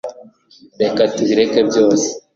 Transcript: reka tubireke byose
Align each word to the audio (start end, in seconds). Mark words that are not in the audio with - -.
reka 0.81 1.01
tubireke 1.15 1.59
byose 1.69 2.07